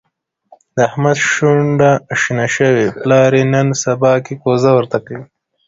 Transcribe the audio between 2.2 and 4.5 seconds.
شنه شوې، پلار یې نن سباکې